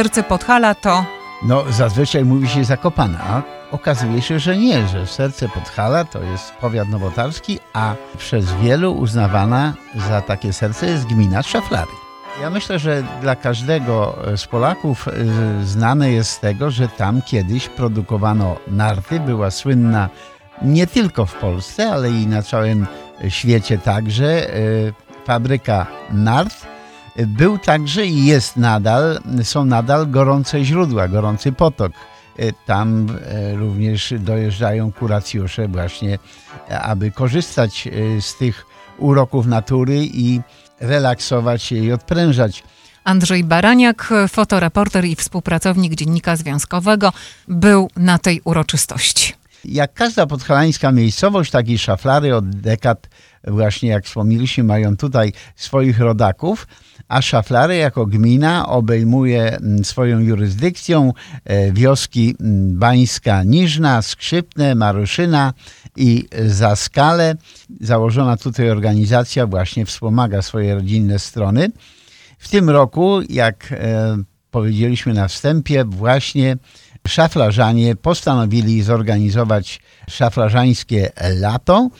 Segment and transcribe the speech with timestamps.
[0.00, 1.04] serce Podhala to
[1.42, 6.52] No, zazwyczaj mówi się Zakopane, a okazuje się, że nie, że serce Podhala to jest
[6.52, 9.74] powiat nowotarski, a przez wielu uznawana
[10.08, 11.90] za takie serce jest gmina Szaflary.
[12.40, 17.68] Ja myślę, że dla każdego z Polaków y, znane jest z tego, że tam kiedyś
[17.68, 20.08] produkowano narty, była słynna
[20.62, 22.86] nie tylko w Polsce, ale i na całym
[23.28, 24.92] świecie także y,
[25.26, 26.69] fabryka nart.
[27.16, 31.92] Był także i jest nadal, są nadal gorące źródła, gorący potok.
[32.40, 36.18] Y, Tam y, również dojeżdżają kuracjusze właśnie,
[36.82, 38.66] aby korzystać y, z tych
[38.98, 40.40] uroków natury i
[40.80, 42.62] relaksować się i odprężać.
[43.04, 47.12] Andrzej Baraniak, fotoreporter i współpracownik Dziennika Związkowego,
[47.48, 49.32] był na tej uroczystości.
[49.64, 53.08] Jak każda podhalańska miejscowość, tak i szaflary od dekad,
[53.46, 56.66] właśnie jak wspomnieliśmy, mają tutaj swoich rodaków,
[57.08, 61.12] a szaflary jako gmina obejmuje mm, swoją jurysdykcją
[61.44, 65.52] e, wioski mm, Bańska Niżna, Skrzypne, Maruszyna
[65.96, 67.34] i Zaskale.
[67.80, 71.70] Założona tutaj organizacja właśnie wspomaga swoje rodzinne strony.
[72.38, 74.16] W tym roku, jak e,
[74.50, 76.56] powiedzieliśmy na wstępie, właśnie
[77.08, 81.90] szaflarzanie postanowili zorganizować szaflarzańskie lato.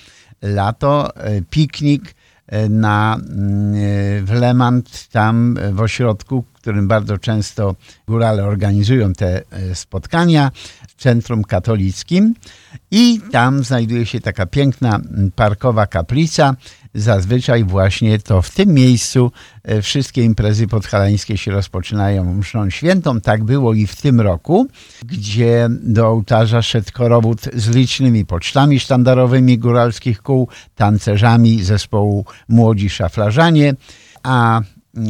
[0.42, 2.14] Lato, e, piknik
[2.46, 7.77] e, na, mm, e, w Lemant, tam w ośrodku, w którym bardzo często
[8.08, 9.42] górale organizują te
[9.74, 10.50] spotkania,
[10.88, 12.34] w Centrum Katolickim.
[12.91, 15.00] I tam znajduje się taka piękna
[15.36, 16.55] parkowa kaplica.
[16.94, 23.20] Zazwyczaj właśnie to w tym miejscu e, wszystkie imprezy podhalańskie się rozpoczynają mszą świętą.
[23.20, 24.66] Tak było i w tym roku,
[25.05, 33.74] gdzie do ołtarza szedł korowód z licznymi pocztami sztandarowymi góralskich kół, tancerzami zespołu Młodzi Szaflarzanie,
[34.22, 34.61] a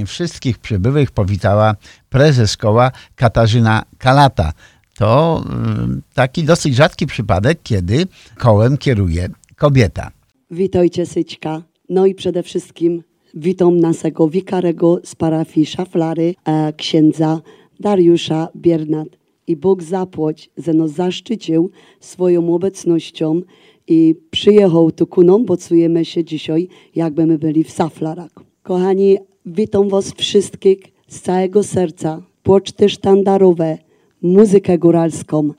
[0.06, 1.74] wszystkich przybyłych powitała
[2.08, 4.52] prezes koła Katarzyna Kalata.
[4.94, 8.06] To mm, taki dosyć rzadki przypadek, kiedy
[8.38, 10.10] kołem kieruje kobieta.
[10.50, 11.69] Witajcie Syćka.
[11.90, 13.02] No i przede wszystkim
[13.34, 17.40] witam naszego wikarego z parafii Szaflary, e, księdza
[17.80, 19.08] Dariusza Biernat.
[19.46, 23.40] I Bóg zapłać, że nas zaszczycił swoją obecnością
[23.88, 28.32] i przyjechał tu ku nam, bo czujemy się dzisiaj, jakby my byli w Szaflarach.
[28.62, 32.22] Kochani, witam was wszystkich z całego serca.
[32.42, 33.78] Poczty sztandarowe,
[34.22, 35.50] muzykę góralską,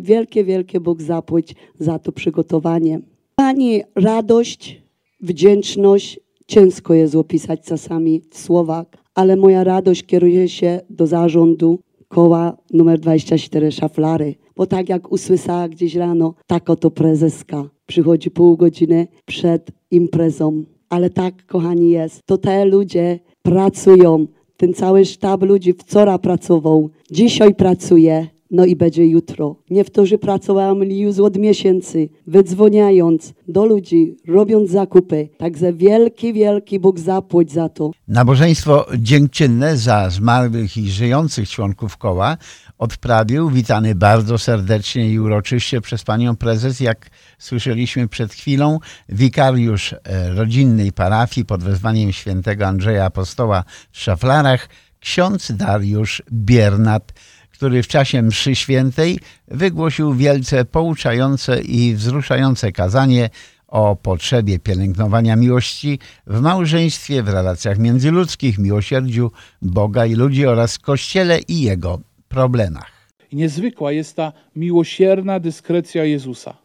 [0.00, 3.00] wielkie, wielkie Bóg zapłać za to przygotowanie.
[3.34, 4.85] Pani radość,
[5.20, 11.78] wdzięczność, ciężko jest opisać czasami w słowach, ale moja radość kieruje się do zarządu
[12.08, 14.34] koła numer 24 Szaflary.
[14.56, 20.64] Bo tak jak usłyszała gdzieś rano, tak oto prezeska przychodzi pół godziny przed imprezą.
[20.88, 22.20] Ale tak, kochani, jest.
[22.26, 24.26] To te ludzie pracują.
[24.56, 29.56] Ten cały sztab ludzi wczoraj pracował, dzisiaj pracuje, no i będzie jutro.
[29.70, 35.28] Niektórzy pracowali już od miesięcy, wydzwoniając do ludzi, robiąc zakupy.
[35.38, 37.90] Także wielki, wielki Bóg zapłać za to.
[38.08, 42.36] Nabożeństwo dziękczynne za zmarłych i żyjących członków koła
[42.78, 48.78] odprawił, witany bardzo serdecznie i uroczyście przez panią prezes, jak słyszeliśmy przed chwilą,
[49.08, 54.68] wikariusz e, rodzinnej parafii pod wezwaniem świętego Andrzeja Apostoła w Szaflarach,
[55.00, 57.12] ksiądz Dariusz Biernat,
[57.56, 59.18] który w czasie mszy świętej
[59.48, 63.30] wygłosił wielce pouczające i wzruszające kazanie
[63.68, 69.30] o potrzebie pielęgnowania miłości w małżeństwie, w relacjach międzyludzkich, miłosierdziu
[69.62, 72.92] Boga i ludzi oraz Kościele i jego problemach.
[73.32, 76.56] Niezwykła jest ta miłosierna dyskrecja Jezusa.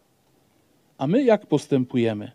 [0.98, 2.32] A my jak postępujemy?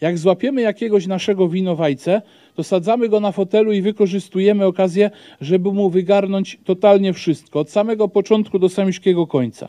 [0.00, 2.22] Jak złapiemy jakiegoś naszego winowajcę,
[2.54, 5.10] to sadzamy go na fotelu i wykorzystujemy okazję,
[5.40, 9.68] żeby mu wygarnąć totalnie wszystko, od samego początku do samiśkiego końca.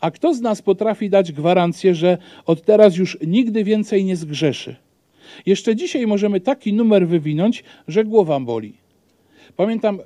[0.00, 4.76] A kto z nas potrafi dać gwarancję, że od teraz już nigdy więcej nie zgrzeszy?
[5.46, 8.72] Jeszcze dzisiaj możemy taki numer wywinąć, że głowa boli.
[9.56, 9.98] Pamiętam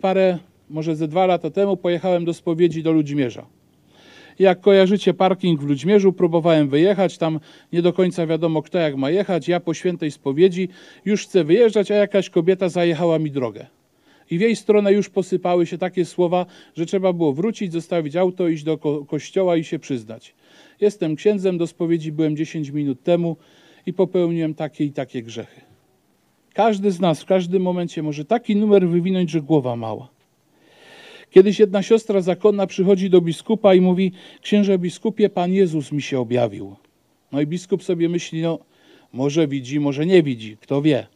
[0.00, 0.38] parę,
[0.70, 3.46] może ze dwa lata temu pojechałem do spowiedzi do Ludźmierza.
[4.38, 7.40] Jak kojarzycie parking w Ludźmierzu, próbowałem wyjechać, tam
[7.72, 9.48] nie do końca wiadomo kto jak ma jechać.
[9.48, 10.68] Ja po świętej spowiedzi
[11.04, 13.66] już chcę wyjeżdżać, a jakaś kobieta zajechała mi drogę.
[14.30, 16.46] I w jej stronę już posypały się takie słowa,
[16.76, 20.34] że trzeba było wrócić, zostawić auto, iść do ko- kościoła i się przyznać.
[20.80, 23.36] Jestem księdzem, do spowiedzi byłem 10 minut temu
[23.86, 25.60] i popełniłem takie i takie grzechy.
[26.54, 30.08] Każdy z nas w każdym momencie może taki numer wywinąć, że głowa mała.
[31.38, 34.12] Kiedyś jedna siostra zakonna przychodzi do biskupa i mówi:
[34.42, 36.76] Księże biskupie, Pan Jezus mi się objawił.
[37.32, 38.58] No i biskup sobie myśli: No,
[39.12, 41.06] może widzi, może nie widzi, kto wie.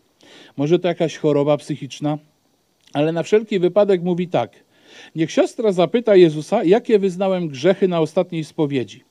[0.56, 2.18] Może to jakaś choroba psychiczna,
[2.92, 4.50] Ale na wszelki wypadek mówi tak.
[5.16, 9.04] Niech siostra zapyta Jezusa, jakie wyznałem grzechy na ostatniej spowiedzi.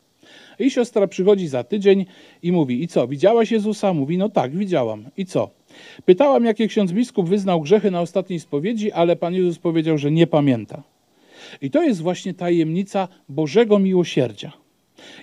[0.60, 2.06] I siostra przychodzi za tydzień
[2.44, 3.94] i mówi: I co, widziałaś Jezusa?
[3.94, 5.06] Mówi: No tak, widziałam.
[5.18, 5.50] I co?
[6.06, 10.28] Pytałam, jakie ksiądz biskup wyznał grzechy na ostatniej spowiedzi, ale Pan Jezus powiedział, że nie
[10.28, 10.90] pamięta.
[11.61, 14.51] I to jest właśnie tajemnica Bożego miłosierdzia.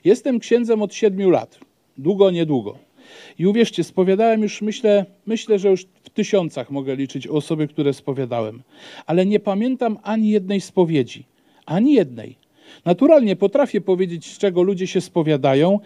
[0.04, 1.58] Jestem księdzem od siedmiu lat.
[1.98, 2.78] Długo, niedługo.
[3.38, 8.62] I uwierzcie, spowiadałem już, myślę, myślę, że już w tysiącach mogę liczyć osoby, które spowiadałem.
[9.06, 11.24] Ale nie pamiętam ani jednej spowiedzi.
[11.66, 12.36] Ani jednej.
[12.84, 15.80] Naturalnie potrafię powiedzieć, z czego ludzie się spowiadają,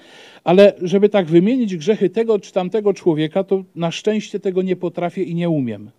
[0.44, 5.22] ale żeby tak wymienić grzechy tego czy tamtego człowieka, to na szczęście tego nie potrafię
[5.22, 5.90] i nie umiem.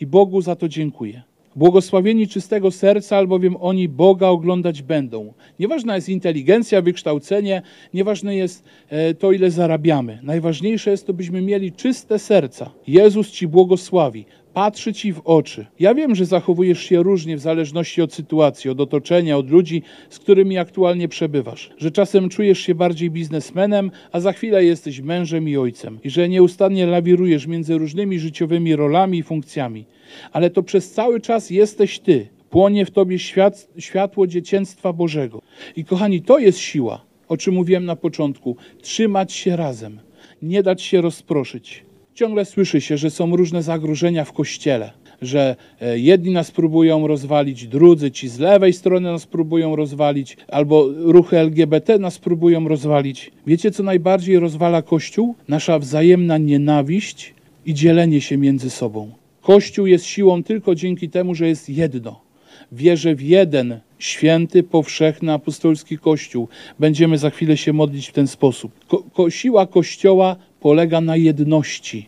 [0.00, 1.22] I Bogu za to dziękuję.
[1.58, 5.32] Błogosławieni czystego serca, albowiem oni Boga oglądać będą.
[5.58, 7.62] Nieważna jest inteligencja, wykształcenie,
[7.94, 10.18] nieważne jest e, to, ile zarabiamy.
[10.22, 12.70] Najważniejsze jest to, byśmy mieli czyste serca.
[12.86, 14.24] Jezus Ci błogosławi
[14.58, 15.66] patrzy ci w oczy.
[15.80, 20.18] Ja wiem, że zachowujesz się różnie w zależności od sytuacji, od otoczenia, od ludzi, z
[20.18, 21.70] którymi aktualnie przebywasz.
[21.76, 25.98] Że czasem czujesz się bardziej biznesmenem, a za chwilę jesteś mężem i ojcem.
[26.04, 29.84] I że nieustannie lawirujesz między różnymi życiowymi rolami i funkcjami.
[30.32, 32.28] Ale to przez cały czas jesteś ty.
[32.50, 35.42] Płonie w tobie świat, światło dzieciństwa Bożego.
[35.76, 38.56] I kochani, to jest siła, o czym mówiłem na początku.
[38.82, 40.00] Trzymać się razem,
[40.42, 41.87] nie dać się rozproszyć
[42.18, 44.90] ciągle słyszy się, że są różne zagrożenia w kościele,
[45.22, 50.88] że e, jedni nas próbują rozwalić, drudzy ci z lewej strony nas próbują rozwalić, albo
[50.96, 53.30] ruchy LGBT nas próbują rozwalić.
[53.46, 55.34] Wiecie, co najbardziej rozwala Kościół?
[55.48, 57.34] Nasza wzajemna nienawiść
[57.66, 59.10] i dzielenie się między sobą.
[59.42, 62.27] Kościół jest siłą tylko dzięki temu, że jest jedno.
[62.72, 66.48] Wierzę w jeden święty, powszechny, apostolski Kościół.
[66.78, 68.72] Będziemy za chwilę się modlić w ten sposób.
[68.88, 72.06] Ko, ko siła Kościoła polega na jedności,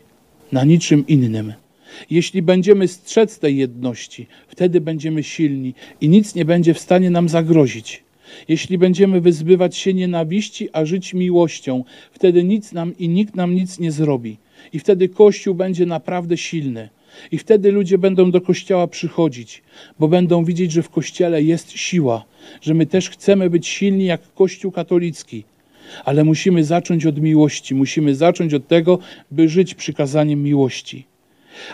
[0.52, 1.52] na niczym innym.
[2.10, 7.28] Jeśli będziemy strzec tej jedności, wtedy będziemy silni i nic nie będzie w stanie nam
[7.28, 8.02] zagrozić.
[8.48, 13.78] Jeśli będziemy wyzbywać się nienawiści, a żyć miłością, wtedy nic nam i nikt nam nic
[13.78, 14.36] nie zrobi.
[14.72, 16.88] I wtedy Kościół będzie naprawdę silny.
[17.32, 19.62] I wtedy ludzie będą do kościoła przychodzić,
[19.98, 22.24] bo będą widzieć, że w kościele jest siła,
[22.62, 25.44] że my też chcemy być silni jak Kościół katolicki,
[26.04, 28.98] ale musimy zacząć od miłości, musimy zacząć od tego,
[29.30, 31.06] by żyć przykazaniem miłości.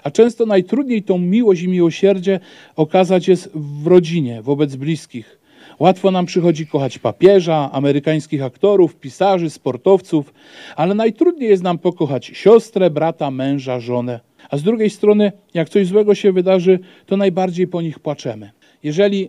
[0.02, 2.40] A często najtrudniej tą miłość i miłosierdzie
[2.76, 5.38] okazać jest w rodzinie, wobec bliskich.
[5.78, 10.34] Łatwo nam przychodzi kochać papieża, amerykańskich aktorów, pisarzy, sportowców,
[10.76, 14.20] ale najtrudniej jest nam pokochać siostrę, brata, męża, żonę.
[14.50, 18.50] A z drugiej strony, jak coś złego się wydarzy, to najbardziej po nich płaczemy.
[18.86, 19.28] Jeżeli,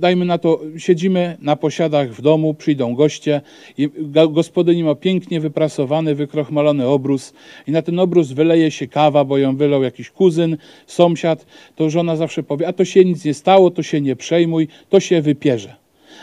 [0.00, 3.40] dajmy na to, siedzimy na posiadach w domu, przyjdą goście
[3.78, 3.88] i
[4.30, 7.32] gospodyni ma pięknie wyprasowany, wykrochmalony obrus
[7.66, 10.56] i na ten obrus wyleje się kawa, bo ją wylał jakiś kuzyn,
[10.86, 14.68] sąsiad, to żona zawsze powie, a to się nic nie stało, to się nie przejmuj,
[14.88, 15.76] to się wypierze.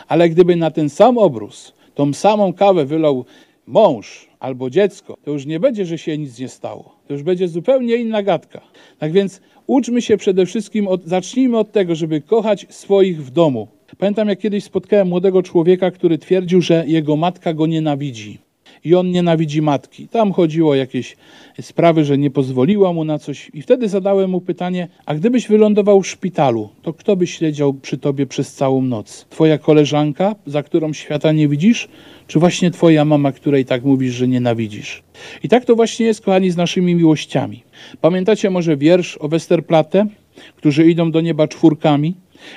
[0.08, 3.24] Ale gdyby na ten sam obrus, tą samą kawę wylał
[3.66, 6.96] mąż albo dziecko, to już nie będzie, że się nic nie stało.
[7.06, 8.60] To już będzie zupełnie inna gadka.
[8.98, 13.68] Tak więc uczmy się przede wszystkim, od, zacznijmy od tego, żeby kochać swoich w domu.
[13.98, 18.38] Pamiętam, jak kiedyś spotkałem młodego człowieka, który twierdził, że jego matka go nienawidzi
[18.84, 20.08] i on nienawidzi matki.
[20.08, 21.16] Tam chodziło o jakieś
[21.60, 23.50] sprawy, że nie pozwoliła mu na coś.
[23.54, 27.98] I wtedy zadałem mu pytanie: A gdybyś wylądował w szpitalu, to kto by siedział przy
[27.98, 29.26] tobie przez całą noc?
[29.30, 31.88] Twoja koleżanka, za którą świata nie widzisz?
[32.26, 35.02] Czy właśnie twoja mama, której tak mówisz, że nienawidzisz?
[35.42, 37.62] I tak to właśnie jest, kochani, z naszymi miłościami.
[38.00, 40.06] Pamiętacie może wiersz o Westerplatte,
[40.56, 42.14] którzy idą do nieba czwórkami?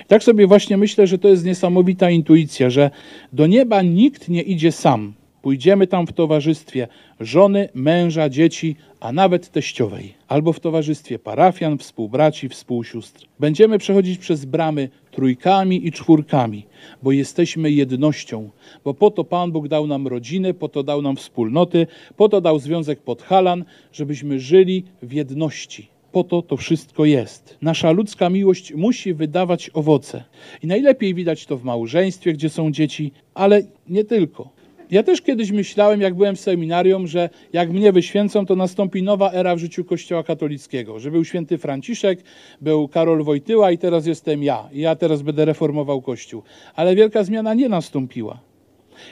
[0.07, 2.91] Tak sobie właśnie myślę, że to jest niesamowita intuicja, że
[3.33, 5.13] do nieba nikt nie idzie sam.
[5.41, 6.87] Pójdziemy tam w towarzystwie
[7.19, 13.25] żony, męża, dzieci, a nawet teściowej, albo w towarzystwie parafian, współbraci, współsióstr.
[13.39, 16.65] Będziemy przechodzić przez bramy trójkami i czwórkami,
[17.03, 18.49] bo jesteśmy jednością,
[18.83, 22.41] bo po to Pan Bóg dał nam rodziny, po to dał nam wspólnoty, po to
[22.41, 25.87] dał Związek Podhalan, żebyśmy żyli w jedności.
[26.11, 27.57] Po to to wszystko jest.
[27.61, 30.23] Nasza ludzka miłość musi wydawać owoce.
[30.63, 34.60] I najlepiej widać to w małżeństwie, gdzie są dzieci, ale nie tylko.
[34.91, 39.31] Ja też kiedyś myślałem, jak byłem w seminarium, że jak mnie wyświęcą, to nastąpi nowa
[39.31, 40.99] era w życiu Kościoła katolickiego.
[40.99, 42.19] Że był święty Franciszek,
[42.61, 44.69] był Karol Wojtyła i teraz jestem ja.
[44.73, 46.43] I ja teraz będę reformował Kościół.
[46.75, 48.39] Ale wielka zmiana nie nastąpiła.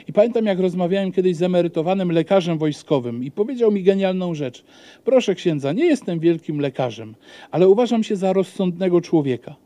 [0.08, 4.64] I pamiętam, jak rozmawiałem kiedyś z emerytowanym lekarzem wojskowym i powiedział mi genialną rzecz.
[5.04, 7.14] Proszę księdza, nie jestem wielkim lekarzem,
[7.50, 9.56] ale uważam się za rozsądnego człowieka.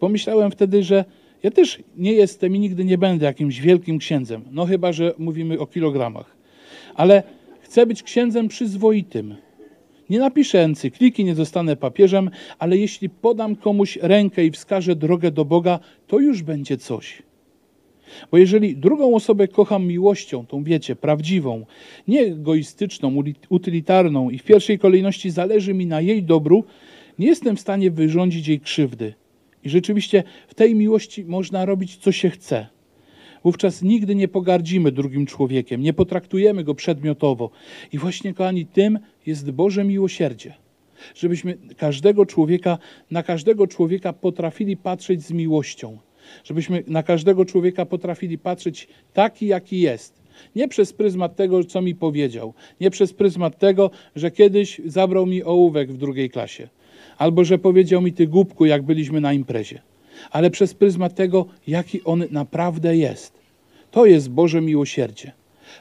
[0.00, 1.04] Pomyślałem wtedy, że
[1.42, 5.58] ja też nie jestem i nigdy nie będę jakimś wielkim księdzem, no chyba, że mówimy
[5.58, 6.36] o kilogramach.
[6.94, 7.22] Ale
[7.60, 9.34] chcę być księdzem przyzwoitym.
[10.10, 15.44] Nie napiszę encykliki, nie zostanę papieżem, ale jeśli podam komuś rękę i wskażę drogę do
[15.44, 17.22] Boga, to już będzie coś.
[18.30, 21.66] Bo jeżeli drugą osobę kocham miłością, tą wiecie, prawdziwą,
[22.08, 26.64] nie egoistyczną, utylitarną i w pierwszej kolejności zależy mi na jej dobru,
[27.18, 29.14] nie jestem w stanie wyrządzić jej krzywdy.
[29.68, 32.66] I rzeczywiście w tej miłości można robić, co się chce.
[33.44, 37.50] Wówczas nigdy nie pogardzimy drugim człowiekiem, nie potraktujemy go przedmiotowo.
[37.92, 40.54] I właśnie, kochani, tym jest Boże miłosierdzie.
[41.14, 42.78] Żebyśmy każdego człowieka,
[43.10, 45.98] na każdego człowieka potrafili patrzeć z miłością.
[46.44, 50.22] Żebyśmy na każdego człowieka potrafili patrzeć taki, jaki jest.
[50.56, 55.42] Nie przez pryzmat tego, co mi powiedział, nie przez pryzmat tego, że kiedyś zabrał mi
[55.44, 56.68] ołówek w drugiej klasie,
[57.18, 59.82] albo że powiedział mi ty głupku, jak byliśmy na imprezie,
[60.30, 63.38] ale przez pryzmat tego, jaki on naprawdę jest.
[63.90, 65.32] To jest Boże miłosierdzie.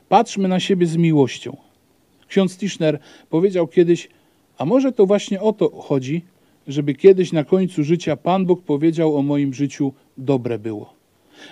[0.09, 1.57] Patrzmy na siebie z miłością.
[2.27, 4.09] Ksiądz Tischner powiedział kiedyś,
[4.57, 6.21] a może to właśnie o to chodzi,
[6.67, 10.93] żeby kiedyś na końcu życia Pan Bóg powiedział o moim życiu dobre było.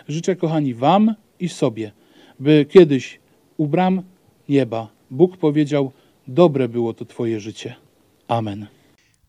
[0.08, 1.92] Życzę, kochani, Wam i sobie,
[2.40, 3.20] by kiedyś
[3.58, 4.02] u bram
[4.50, 5.92] nieba Bóg powiedział:
[6.28, 7.76] Dobre było to Twoje życie.
[8.28, 8.75] Amen.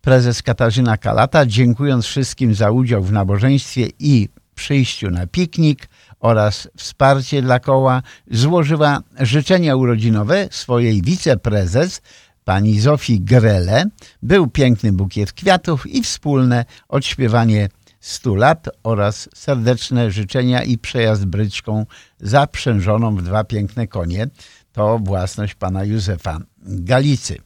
[0.07, 5.89] Prezes Katarzyna Kalata, dziękując wszystkim za udział w nabożeństwie i przyjściu na piknik
[6.21, 12.03] oraz wsparcie dla koła, złożyła życzenia urodzinowe swojej wiceprezes
[12.45, 13.85] pani Zofii Grele.
[14.23, 17.69] Był piękny bukiet kwiatów i wspólne odśpiewanie
[18.01, 21.87] 100 lat oraz serdeczne życzenia i przejazd bryczką
[22.21, 24.27] zaprzężoną w dwa piękne konie.
[24.73, 27.46] To własność pana Józefa Galicy.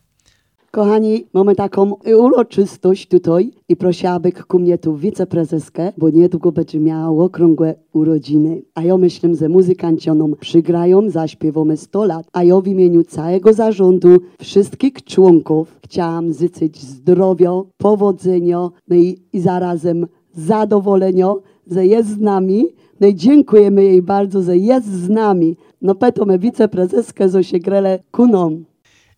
[0.73, 7.25] Kochani, mamy taką uroczystość tutaj i prosiłabym ku mnie tu wiceprezeskę, bo niedługo będzie miała
[7.25, 8.63] okrągłe urodziny.
[8.75, 12.27] A ja myślę, że muzykanci nam przygrają, zaśpiewamy 100 lat.
[12.33, 14.09] A ja w imieniu całego zarządu,
[14.41, 21.35] wszystkich członków chciałam życzyć zdrowia, powodzenia no i, i zarazem zadowolenia,
[21.71, 22.67] że jest z nami.
[23.01, 25.57] No i dziękujemy jej bardzo, że jest z nami.
[25.83, 28.70] No petome wiceprezeskę Zosię Grele kuną.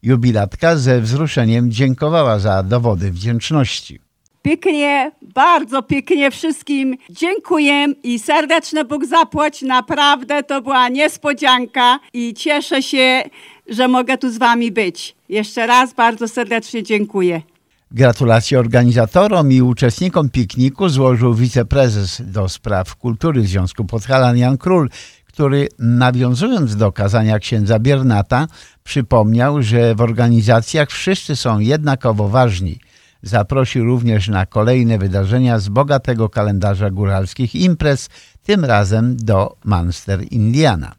[0.02, 4.00] Jubilatka ze wzruszeniem dziękowała za dowody wdzięczności.
[4.42, 9.62] Pięknie, bardzo pięknie wszystkim dziękuję i serdeczne Bóg zapłać.
[9.62, 13.22] Naprawdę to była niespodzianka i cieszę się,
[13.68, 15.14] że mogę tu z wami być.
[15.28, 17.42] Jeszcze raz bardzo serdecznie dziękuję.
[17.90, 24.90] Gratulacje organizatorom i uczestnikom pikniku złożył wiceprezes do spraw kultury Związku Podhalan Jan Król,
[25.32, 28.46] który nawiązując do kazania księdza Biernata
[28.84, 32.78] przypomniał, że w organizacjach wszyscy są jednakowo ważni.
[33.22, 38.08] Zaprosił również na kolejne wydarzenia z bogatego kalendarza góralskich imprez,
[38.42, 40.94] tym razem do Munster Indiana.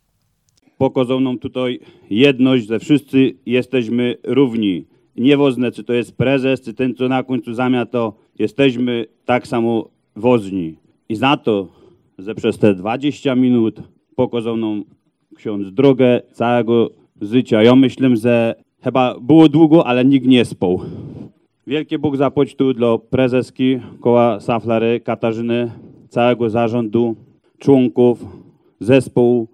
[0.77, 4.85] Pokazał nam tutaj jedność, że wszyscy jesteśmy równi.
[5.15, 9.89] Niewoźne, czy to jest prezes, czy ten, co na końcu zamiast to jesteśmy tak samo
[10.15, 10.75] wozni.
[11.09, 11.67] I za to,
[12.17, 14.83] że przez te 20 minut pokazał nam
[15.35, 16.89] ksiądz drogę całego
[17.21, 17.63] życia.
[17.63, 20.81] Ja myślę, że chyba było długo, ale nikt nie spał.
[21.67, 25.71] Wielkie Bóg zapłać tu dla prezeski koła Saflary, Katarzyny,
[26.09, 27.15] całego zarządu,
[27.57, 28.25] członków,
[28.79, 29.47] zespołu,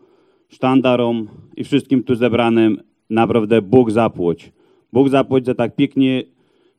[0.49, 2.81] sztandarom i wszystkim tu zebranym.
[3.09, 4.51] Naprawdę Bóg zapłać.
[4.93, 6.23] Bóg zapłać, że tak pięknie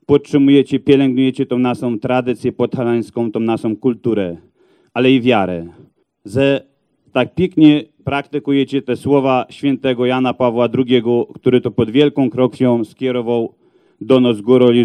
[0.06, 4.36] podtrzymujecie, pielęgnujecie tą naszą tradycję podhalańską, tą naszą kulturę,
[4.94, 5.66] ale i wiarę.
[6.24, 6.69] Że
[7.12, 11.02] tak pięknie praktykujecie te słowa świętego Jana Pawła II,
[11.34, 13.54] który to pod wielką krokwią skierował
[14.00, 14.36] do nas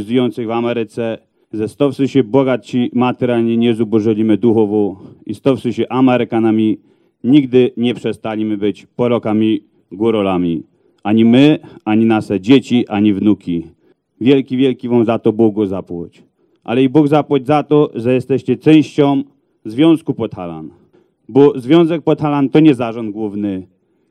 [0.07, 1.17] żyjących w Ameryce,
[1.51, 6.77] ze stowszy się bogaci materialnie nie zubożyliśmy duchowo i stowszy się Amerykanami
[7.23, 10.63] nigdy nie przestalimy być porokami górolami.
[11.03, 13.63] Ani my, ani nasze dzieci, ani wnuki.
[14.21, 16.23] Wielki, wielki wam za to Bogu zapłać.
[16.63, 19.23] Ale i Bóg zapłać za to, że jesteście częścią
[19.65, 20.69] Związku Podhalan.
[21.29, 23.67] Bo Związek Podhalan to nie zarząd główny.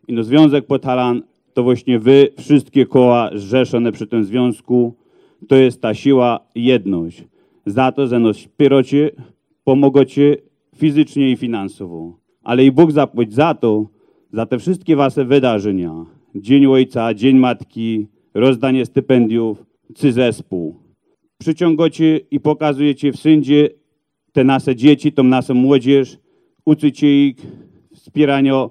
[0.08, 1.22] I no Związek Podhalan
[1.54, 4.94] to właśnie wy, wszystkie koła zrzeszone przy tym związku,
[5.48, 7.24] to jest ta siła, jedność.
[7.66, 9.10] Za to, że nas wspieracie,
[9.64, 10.36] pomogocie
[10.76, 12.18] fizycznie i finansowo.
[12.42, 13.86] Ale i Bóg zapłać za to,
[14.32, 16.06] za te wszystkie wasze wydarzenia.
[16.34, 20.74] Dzień Ojca, Dzień Matki, rozdanie stypendiów, czy zespół.
[21.38, 23.68] Przyciągacie i pokazujecie w sędzie
[24.32, 26.18] te nasze dzieci, tą naszą młodzież,
[26.64, 27.36] uczycie ich
[27.94, 28.68] wspierania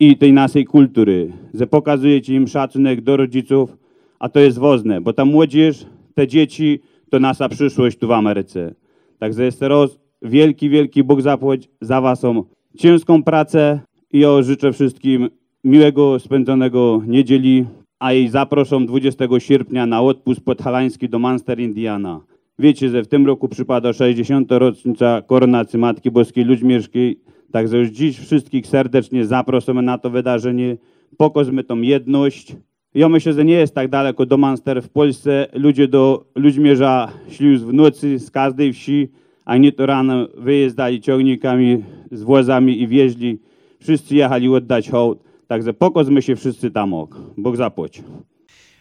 [0.00, 3.76] i tej naszej kultury, że pokazujecie im szacunek do rodziców,
[4.18, 6.80] a to jest ważne, bo ta młodzież, te dzieci
[7.10, 8.74] to nasza przyszłość tu w Ameryce.
[9.18, 12.44] Także jeszcze raz wielki, wielki Bóg zapłać za waszą
[12.78, 13.80] ciężką pracę
[14.12, 15.28] i ja życzę wszystkim
[15.64, 17.66] miłego spędzonego niedzieli,
[17.98, 22.20] a i zaproszą 20 sierpnia na odpust podhalański do Manster Indiana.
[22.58, 24.52] Wiecie, że w tym roku przypada 60.
[24.52, 27.20] rocznica koronacji Matki Boskiej Ludźmierskiej,
[27.52, 30.76] także już dziś wszystkich serdecznie zapraszamy na to wydarzenie.
[31.16, 32.56] Pokażmy tą jedność.
[32.94, 34.82] Ja myślę, że nie jest tak daleko do Manster.
[34.82, 39.08] W Polsce ludzie do Ludźmierza szli w nocy z każdej wsi,
[39.44, 41.82] a nie to rano wyjeżdżali ciągnikami
[42.12, 43.38] z wozami i wieźli.
[43.80, 45.22] Wszyscy jechali oddać hołd.
[45.46, 47.16] Także pokażmy się wszyscy tam ok.
[47.36, 48.02] Bóg zapłać.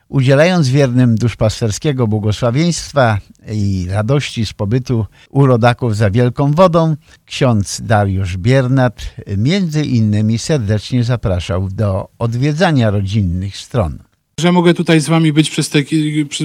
[0.10, 3.18] Udzielając wiernym duszpasterskiego błogosławieństwa
[3.52, 6.96] i radości z pobytu u rodaków za Wielką Wodą,
[7.26, 14.00] ksiądz Dariusz Biernat między innymi serdecznie zapraszał do odwiedzania rodzinnych stron.
[14.40, 15.80] Że mogę tutaj z wami być przez te,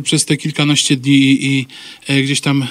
[0.02, 1.66] przez te kilkanaście dni i, i
[2.08, 2.66] e, gdzieś tam e,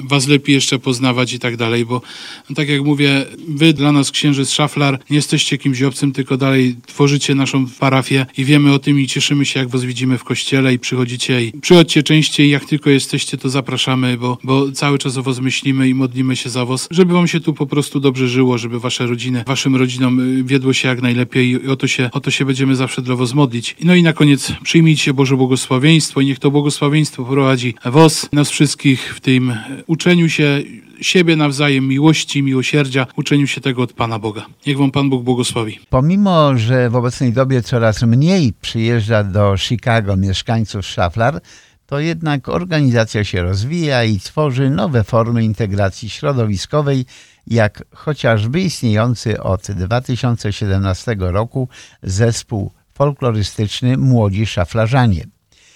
[0.00, 2.02] was lepiej jeszcze poznawać i tak dalej, bo
[2.50, 6.76] no, tak jak mówię, wy dla nas księżyc szaflar nie jesteście kimś obcym, tylko dalej
[6.86, 10.74] tworzycie naszą parafię i wiemy o tym i cieszymy się, jak was widzimy w kościele
[10.74, 15.22] i przychodzicie i przychodźcie częściej, jak tylko jesteście, to zapraszamy, bo, bo cały czas o
[15.22, 18.58] was myślimy i modlimy się za was, żeby wam się tu po prostu dobrze żyło,
[18.58, 22.20] żeby wasze rodziny, waszym rodzinom y, wiedło się jak najlepiej i o to się, o
[22.20, 23.76] to się będziemy zawsze dla was modlić.
[23.84, 29.14] No i na koniec przyjmijcie Boże błogosławieństwo i niech to błogosławieństwo prowadzi was, nas wszystkich
[29.14, 30.62] w tym e, uczeniu się
[31.00, 34.46] siebie nawzajem, miłości, miłosierdzia, uczeniu się tego od Pana Boga.
[34.66, 35.80] Niech wam Pan Bóg błogosławi.
[35.90, 41.40] Pomimo, że w obecnej dobie coraz mniej przyjeżdża do Chicago mieszkańców szaflar,
[41.86, 47.04] to jednak organizacja się rozwija i tworzy nowe formy integracji środowiskowej,
[47.46, 51.68] jak chociażby istniejący od 2017 roku
[52.02, 55.24] zespół folklorystyczny Młodzi Szaflarzanie.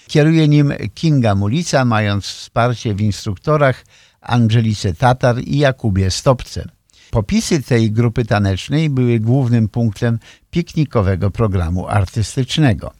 [0.07, 3.85] Kieruje nim Kinga Mulica, mając wsparcie w instruktorach
[4.21, 6.69] Angelice Tatar i Jakubie Stopce.
[7.11, 10.19] Popisy tej grupy tanecznej były głównym punktem
[10.51, 12.93] piknikowego programu artystycznego.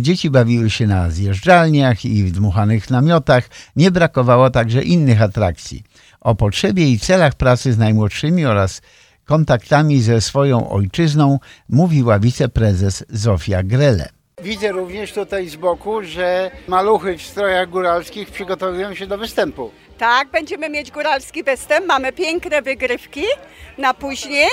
[0.00, 5.82] Dzieci bawiły się na zjeżdżalniach i w dmuchanych namiotach, nie brakowało także innych atrakcji.
[6.20, 8.82] O potrzebie i celach pracy z najmłodszymi oraz
[9.30, 11.38] kontaktami ze swoją ojczyzną
[11.68, 14.19] mówiła wiceprezes Zofia Grele.
[14.42, 19.70] Widzę również tutaj z boku, że maluchy w strojach góralskich przygotowują się do występu.
[19.98, 23.24] Tak, będziemy mieć góralski występ, mamy piękne wygrywki
[23.78, 24.48] na później.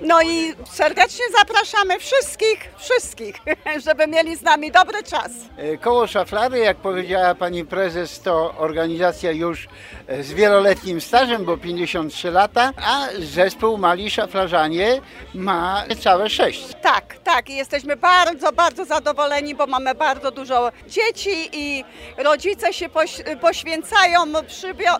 [0.00, 3.36] No i serdecznie zapraszamy wszystkich, wszystkich,
[3.86, 5.32] żeby mieli z nami dobry czas.
[5.56, 9.68] E, Koło Szaflary, jak powiedziała pani prezes, to organizacja już
[10.06, 15.00] e, z wieloletnim stażem, bo 53 lata, a zespół Mali Szaflarzanie
[15.34, 16.62] ma całe sześć.
[16.82, 21.84] Tak, tak i jesteśmy bardzo, bardzo zadowoleni, bo mamy bardzo dużo dzieci i
[22.18, 24.20] rodzice się poś, poświęcają,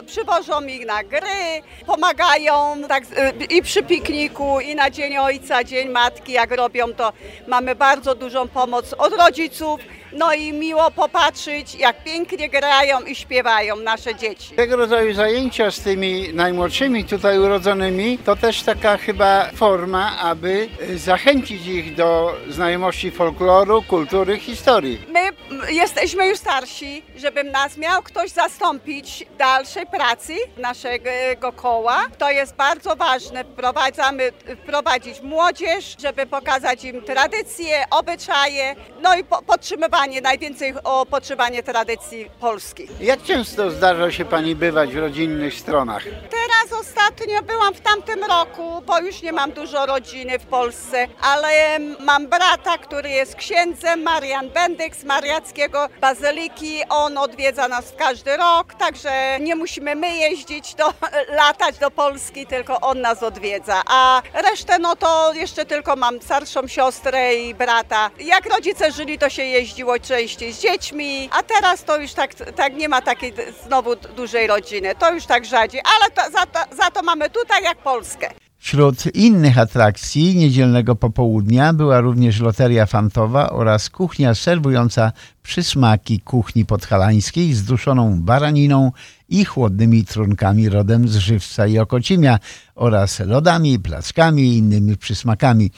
[0.06, 3.04] przywożą ich na gry, pomagają tak,
[3.50, 7.12] i przy pikniku, i na Dzień Ojca, Dzień Matki, jak robią to
[7.48, 9.80] mamy bardzo dużą pomoc od rodziców.
[10.12, 14.54] No i miło popatrzeć, jak pięknie grają i śpiewają nasze dzieci.
[14.54, 21.66] Tego rodzaju zajęcia z tymi najmłodszymi tutaj urodzonymi to też taka chyba forma, aby zachęcić
[21.66, 24.98] ich do znajomości folkloru, kultury, historii.
[25.08, 25.30] My
[25.68, 32.04] jesteśmy już starsi, żeby nas miał ktoś zastąpić w dalszej pracy naszego koła.
[32.18, 33.44] To jest bardzo ważne.
[33.44, 41.62] Wprowadzamy, wprowadzić młodzież, żeby pokazać im tradycje, obyczaje, no i po, podtrzymywanie, najwięcej o podtrzymanie
[41.62, 42.90] tradycji polskich.
[43.00, 46.02] Jak często zdarza się pani bywać w rodzinnych stronach?
[46.04, 51.78] Teraz ostatnio byłam w tamtym roku, bo już nie mam dużo rodziny w Polsce, ale
[52.00, 55.04] mam brata, który jest księdzem, Marian Bendyk z
[55.50, 56.82] Mariackiego Bazyliki.
[56.88, 60.92] On odwiedza nas w każdy rok, także nie musimy my jeździć, do,
[61.44, 63.82] latać do Polski, tylko on nas odwiedza.
[63.86, 68.10] A resztę, no to jeszcze tylko mam starszą siostrę i brata.
[68.20, 72.74] Jak rodzice żyli, to się jeździło częściej z dziećmi, a teraz to już tak, tak
[72.74, 73.32] nie ma takiej
[73.66, 74.94] znowu dużej rodziny.
[74.98, 78.30] To już tak rzadziej, ale to, za, to, za to mamy tutaj jak Polskę.
[78.60, 87.54] Wśród innych atrakcji niedzielnego popołudnia była również loteria fantowa oraz kuchnia serwująca przysmaki kuchni podhalańskiej
[87.54, 88.92] z duszoną baraniną
[89.28, 92.38] i chłodnymi trunkami rodem z żywca i okocimia
[92.74, 95.70] oraz lodami, plackami i innymi przysmakami.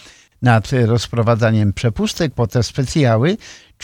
[0.43, 3.37] Nad rozprowadzaniem przepustek po te specjały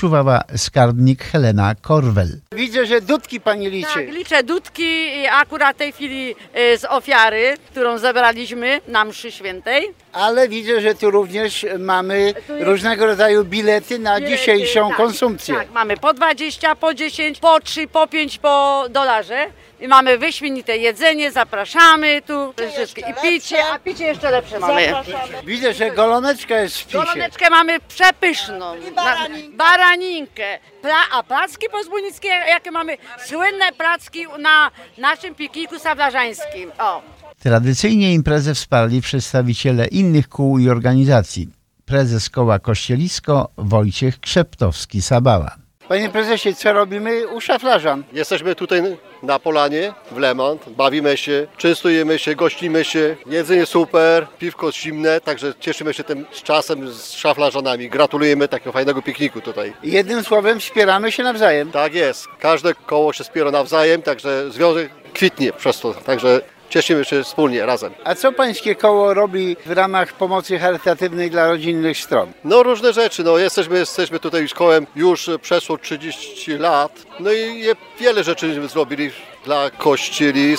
[0.03, 2.29] czuwała skarbnik Helena Korwel.
[2.53, 3.95] Widzę, że dudki pani liczy.
[3.95, 6.35] Tak, liczę dudki i akurat tej chwili
[6.75, 9.89] y, z ofiary, którą zebraliśmy na mszy świętej.
[10.13, 14.97] Ale widzę, że tu również mamy Tu jest- różnego rodzaju bilety na Bilety, dzisiejszą tak,
[14.97, 15.55] konsumpcję.
[15.55, 19.47] Tak, mamy po 20, po 10, po 3, po 5 po dolarze.
[19.81, 23.01] I mamy wyśmienite jedzenie, zapraszamy tu wszystkie.
[23.01, 24.93] i picie, a picie jeszcze lepsze mamy.
[25.45, 26.99] Widzę, że goloneczka jest w spisie.
[26.99, 28.77] Goloneczkę mamy przepyszną.
[28.95, 29.49] baraninkę.
[29.49, 30.59] Na- baraninkę.
[30.83, 32.97] Pla, a placki pozbunickie, jakie mamy
[33.27, 36.71] słynne placki na naszym pikniku sablarzańskim.
[36.79, 37.03] O.
[37.39, 41.49] Tradycyjnie imprezę wsparli przedstawiciele innych kół i organizacji.
[41.85, 45.68] Prezes koła Kościelisko Wojciech Krzeptowski-Sabała.
[45.89, 48.05] Panie prezesie, co robimy u szaflarzan?
[48.13, 48.83] Jesteśmy tutaj
[49.23, 55.55] na polanie w Lemont, bawimy się, częstujemy się, gościmy się, jedzenie super, piwko zimne, także
[55.61, 57.91] cieszymy się tym z czasem z szaflarzanami.
[57.91, 59.73] Gratulujemy takiego fajnego pikniku tutaj.
[59.83, 61.71] Jednym słowem wspieramy się nawzajem.
[61.71, 67.25] Tak jest, każde koło się wspiera nawzajem, także związek kwitnie przez to, także cieszymy się
[67.25, 67.93] wspólnie, razem.
[68.05, 72.33] A co pańskie koło robi w ramach pomocy charytatywnej dla rodzinnych stron?
[72.45, 77.65] No różne rzeczy, no jesteśmy, jesteśmy tutaj z kołem już przeszło 30 lat, no i
[78.01, 79.11] wiele rzeczy zrobili
[79.45, 80.57] dla kościeli,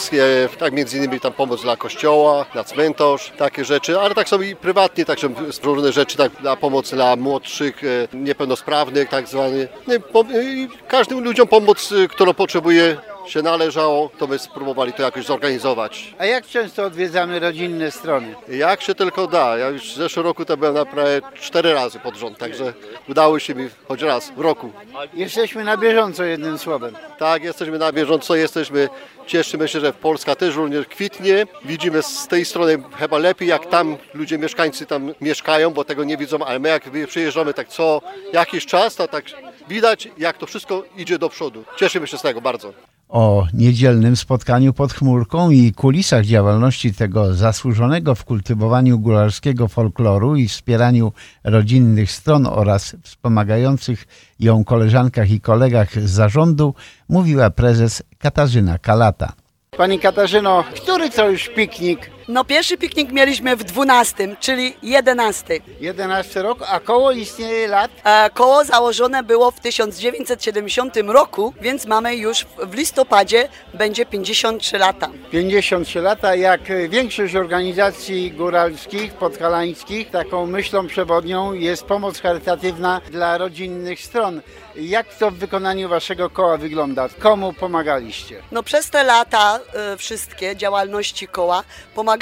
[0.59, 4.55] tak między innymi tam pomoc dla kościoła, na cmentarz, takie rzeczy, ale tak samo i
[4.55, 5.29] prywatnie, także
[5.63, 9.69] różne rzeczy, tak dla pomoc dla młodszych, e, niepełnosprawnych tak zwanych.
[9.87, 9.93] No
[10.41, 12.97] i każdym ludziom pomoc, e, którą potrzebuje
[13.29, 16.15] się należało, to my spróbowali to jakoś zorganizować.
[16.17, 18.35] A jak często odwiedzamy rodzinne strony?
[18.47, 19.57] Jak się tylko da.
[19.57, 22.73] Ja już w zeszłym roku to byłem na prawie cztery razy pod rząd, także
[23.09, 24.71] udało się mi choć raz w roku.
[25.13, 26.95] Jesteśmy na bieżąco jednym słowem.
[27.19, 28.89] Tak, jesteśmy na bieżąco, jesteśmy,
[29.27, 31.45] cieszymy się, że Polska też również kwitnie.
[31.65, 36.17] Widzimy z tej strony chyba lepiej, jak tam ludzie, mieszkańcy tam mieszkają, bo tego nie
[36.17, 38.01] widzą, ale my jak przyjeżdżamy tak co
[38.33, 39.25] jakiś czas, to tak
[39.67, 41.63] widać, jak to wszystko idzie do przodu.
[41.77, 42.73] Cieszymy się z tego bardzo.
[43.09, 50.47] O niedzielnym spotkaniu pod chmurką i kulisach działalności tego zasłużonego w kultywowaniu gólarskiego folkloru i
[50.47, 51.11] wspieraniu
[51.43, 54.07] rodzinnych stron oraz wspomagających
[54.39, 56.73] ją koleżankach i kolegach z zarządu
[57.09, 59.33] mówiła prezes Katarzyna Kalata.
[59.77, 62.18] Pani Katarzyno, który to już piknik?
[62.31, 65.59] No pierwszy piknik mieliśmy w 12, czyli 11.
[65.79, 67.91] 11 rok, a koło istnieje lat?
[68.03, 75.09] E, koło założone było w 1970 roku, więc mamy już w listopadzie będzie 53 lata.
[75.31, 84.01] 53 lata, jak większość organizacji góralskich, podhalańskich, taką myślą przewodnią jest pomoc charytatywna dla rodzinnych
[84.01, 84.41] stron.
[84.75, 87.09] Jak to w wykonaniu waszego koła wygląda?
[87.19, 88.41] Komu pomagaliście?
[88.51, 91.63] No przez te lata e, wszystkie działalności koła
[91.95, 92.18] pomagaliśmy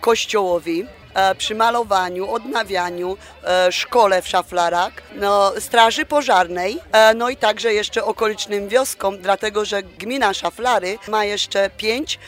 [0.00, 7.36] kościołowi e, przy malowaniu, odnawianiu, e, szkole w Szaflarach, no, straży pożarnej, e, no i
[7.36, 12.18] także jeszcze okolicznym wioskom, dlatego że gmina Szaflary ma jeszcze pięć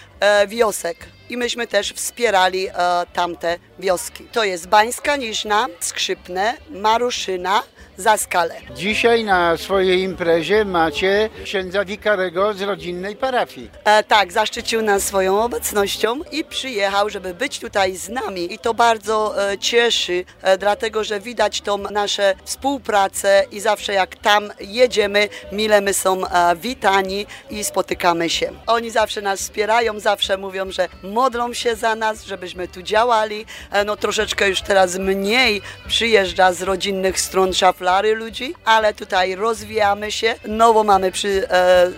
[0.49, 0.97] wiosek.
[1.29, 2.69] I myśmy też wspierali
[3.13, 4.25] tamte wioski.
[4.33, 7.63] To jest Bańska Niżna, Skrzypne, Maruszyna,
[8.01, 8.55] Zaskale.
[8.75, 13.71] Dzisiaj na swojej imprezie macie księdza wikarego z rodzinnej parafii.
[13.85, 18.55] E, tak, zaszczycił nas swoją obecnością i przyjechał, żeby być tutaj z nami.
[18.55, 24.17] I to bardzo e, cieszy, e, dlatego że widać tą nasze współpracę i zawsze jak
[24.17, 28.53] tam jedziemy, mile my są e, witani i spotykamy się.
[28.67, 33.47] Oni zawsze nas wspierają, zawsze mówią, że modlą się za nas, żebyśmy tu działali.
[33.71, 37.55] E, no troszeczkę już teraz mniej przyjeżdża z rodzinnych stron
[37.91, 40.35] szaflary ludzi, ale tutaj rozwijamy się.
[40.49, 41.91] Nowo mamy przy e, e,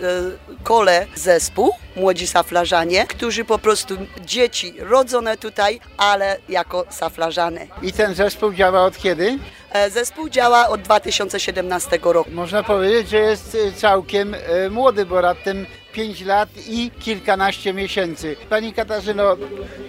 [0.63, 7.67] kole zespół, młodzi saflarzanie, którzy po prostu dzieci rodzone tutaj, ale jako saflarzane.
[7.83, 9.39] I ten zespół działa od kiedy?
[9.73, 12.31] E, Zespół działa od 2017 roku.
[12.31, 18.37] Można powiedzieć, że jest y, całkiem y, młody, bo raptem 5 lat i kilkanaście miesięcy.
[18.51, 19.37] Pani Katarzyno,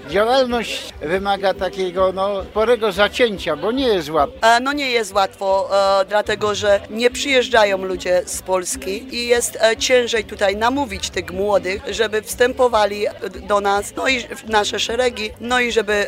[0.10, 4.38] działalność wymaga takiego no, sporego zacięcia, bo nie jest łatwo.
[4.48, 5.70] E, No nie jest łatwo,
[6.02, 11.32] e, dlatego że nie przyjeżdżają ludzie z Polski i jest e, ciężej tutaj namówić tych
[11.32, 13.06] młodych, żeby wstępowali
[13.48, 16.08] do nas, no i w nasze szeregi, no i żeby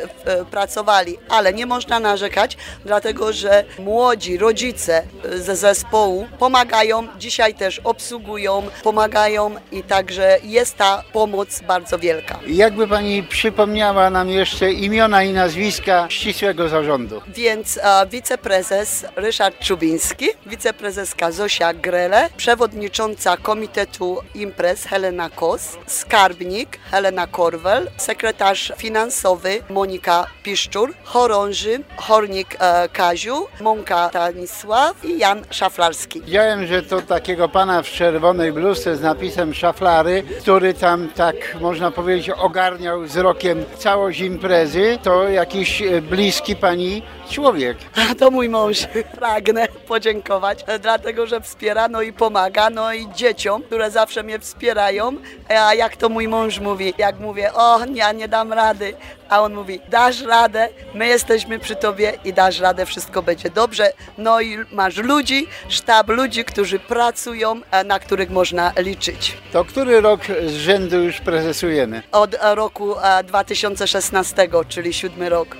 [0.51, 1.17] pracowali.
[1.29, 5.03] Ale nie można narzekać, dlatego że młodzi rodzice
[5.35, 12.39] ze zespołu pomagają, dzisiaj też obsługują, pomagają i także jest ta pomoc bardzo wielka.
[12.47, 17.21] Jakby Pani przypomniała nam jeszcze imiona i nazwiska ścisłego zarządu.
[17.27, 27.27] Więc e, wiceprezes Ryszard Czubiński, wiceprezeska Zosia Grele, przewodnicząca Komitetu Imprez Helena Kos, skarbnik Helena
[27.27, 36.21] Korwel, sekretarz finansowy Monika Piszczur, chorąży Hornik e, Kaziu, Mąka Stanisław i Jan Szaflarski.
[36.21, 41.91] Widziałem, że to takiego pana w czerwonej bluzce z napisem szaflary, który tam tak można
[41.91, 44.97] powiedzieć ogarniał wzrokiem całość imprezy.
[45.03, 47.77] To jakiś e, bliski pani człowiek.
[48.11, 48.87] A to mój mąż.
[49.15, 54.39] Pragnę podziękować, e, dlatego że wspiera, no i pomaga, no i dzieciom, które zawsze mnie
[54.39, 55.11] wspierają.
[55.49, 58.93] A jak to mój mąż mówi, jak mówię, o, ja nie dam rady,
[59.29, 63.91] a on mówi, dasz radę, my jesteśmy przy tobie i dasz radę, wszystko będzie dobrze.
[64.17, 69.37] No i masz ludzi, sztab ludzi, którzy pracują, e, na których można liczyć.
[69.51, 72.03] To który rok z rzędu już prezesujemy?
[72.11, 75.57] Od e, roku e, 2016, czyli siódmy rok.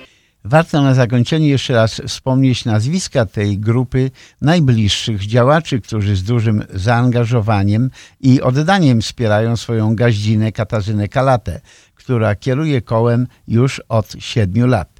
[0.48, 7.90] Warto na zakończenie jeszcze raz wspomnieć nazwiska tej grupy najbliższych działaczy, którzy z dużym zaangażowaniem
[8.20, 11.60] i oddaniem wspierają swoją gaździnę Katarzynę Kalatę,
[11.94, 14.95] która kieruje kołem już od siedmiu lat.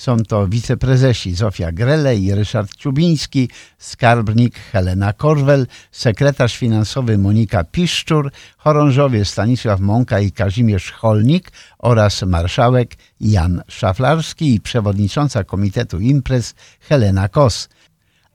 [0.00, 8.30] Są to wiceprezesi Zofia Grele i Ryszard Czubiński, skarbnik Helena Korwel, sekretarz finansowy Monika Piszczur,
[8.56, 17.28] chorążowie Stanisław Mąka i Kazimierz Holnik oraz marszałek Jan Szaflarski i przewodnicząca Komitetu Imprez Helena
[17.28, 17.68] Kos,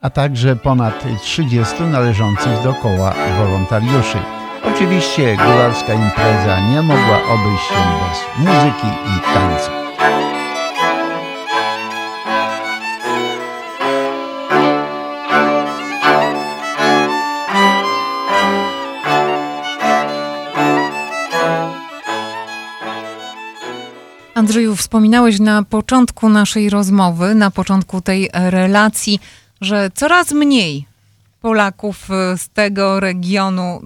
[0.02, 4.18] a także ponad 30 należących do koła wolontariuszy.
[4.64, 9.85] Oczywiście góralska impreza nie mogła obejść się bez muzyki i tańca.
[24.46, 29.20] Andrzeju, wspominałeś na początku naszej rozmowy, na początku tej relacji,
[29.62, 30.86] że coraz mniej
[31.42, 33.80] Polaków y, z tego regionu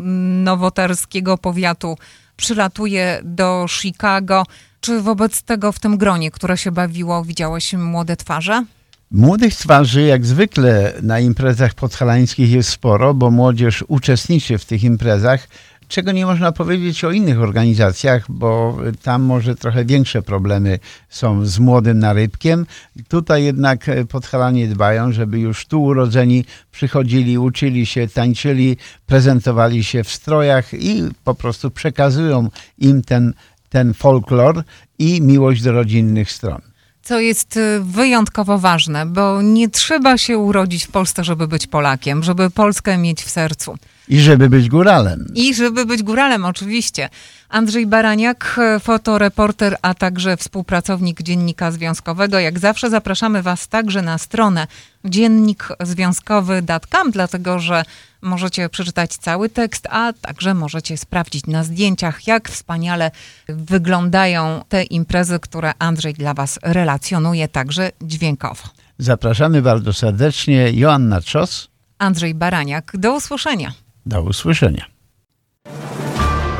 [0.43, 1.97] nowotarskiego powiatu
[2.37, 4.43] przylatuje do Chicago.
[4.81, 8.65] Czy wobec tego w tym gronie, które się bawiło, widziałeś młode twarze?
[9.11, 15.47] Młodych twarzy, jak zwykle na imprezach podhalańskich jest sporo, bo młodzież uczestniczy w tych imprezach,
[15.89, 21.59] czego nie można powiedzieć o innych organizacjach, bo tam może trochę większe problemy są z
[21.59, 22.65] młodym narybkiem.
[23.07, 30.11] Tutaj jednak podhalanie dbają, żeby już tu urodzeni przychodzili, uczyli się, tańczyli, prezentowali się w
[30.11, 33.33] strojach i po prostu przekazują im ten,
[33.69, 34.63] ten folklor
[34.99, 36.61] i miłość do rodzinnych stron
[37.03, 42.23] co jest y, wyjątkowo ważne, bo nie trzeba się urodzić w Polsce, żeby być Polakiem,
[42.23, 43.77] żeby Polskę mieć w sercu.
[44.09, 45.31] I żeby być góralem.
[45.35, 47.09] I żeby być góralem, oczywiście.
[47.49, 52.39] Andrzej Baraniak, fotoreporter, a także współpracownik Dziennika Związkowego.
[52.39, 54.67] Jak zawsze zapraszamy Was także na stronę
[55.05, 57.83] dziennikzwiązkowy.com, dlatego że
[58.21, 63.11] możecie przeczytać cały tekst, a także możecie sprawdzić na zdjęciach, jak wspaniale
[63.47, 68.63] wyglądają te imprezy, które Andrzej dla Was relacjonuje także dźwiękowo.
[68.97, 70.71] Zapraszamy bardzo serdecznie.
[70.71, 71.67] Joanna Czos.
[71.97, 72.91] Andrzej Baraniak.
[72.93, 73.71] Do usłyszenia.
[74.09, 74.85] Do usłyszenia.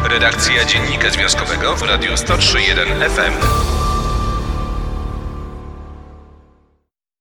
[0.10, 3.79] Redakcja Dziennika Związkowego w Radiu 103.1 FM.